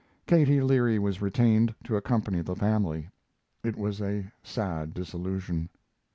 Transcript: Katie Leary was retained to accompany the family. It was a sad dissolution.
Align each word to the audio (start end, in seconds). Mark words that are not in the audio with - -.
Katie 0.25 0.61
Leary 0.61 0.97
was 0.97 1.21
retained 1.21 1.75
to 1.83 1.95
accompany 1.95 2.41
the 2.41 2.55
family. 2.55 3.09
It 3.63 3.75
was 3.75 4.01
a 4.01 4.31
sad 4.41 4.95
dissolution. 4.95 5.69